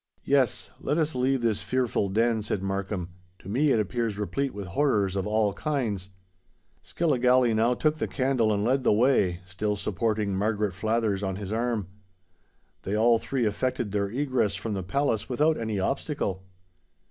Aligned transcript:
"Yes—let 0.23 0.97
us 0.97 1.13
leave 1.13 1.43
this 1.43 1.61
fearful 1.61 2.09
den," 2.09 2.41
said 2.41 2.63
Markham: 2.63 3.09
"to 3.37 3.47
me 3.47 3.69
it 3.69 3.79
appears 3.79 4.17
replete 4.17 4.51
with 4.51 4.65
horrors 4.69 5.15
of 5.15 5.27
all 5.27 5.53
kinds." 5.53 6.09
Skilligalee 6.81 7.53
now 7.53 7.75
took 7.75 7.99
the 7.99 8.07
candle 8.07 8.51
and 8.51 8.63
led 8.63 8.81
the 8.81 8.91
way, 8.91 9.41
still 9.45 9.75
supporting 9.75 10.35
Margaret 10.35 10.73
Flathers 10.73 11.21
on 11.21 11.35
his 11.35 11.51
arm. 11.51 11.85
They 12.81 12.95
all 12.95 13.19
three 13.19 13.45
effected 13.45 13.91
their 13.91 14.09
egress 14.09 14.55
from 14.55 14.73
the 14.73 14.81
palace 14.81 15.29
without 15.29 15.55
any 15.55 15.79
obstacle. 15.79 16.45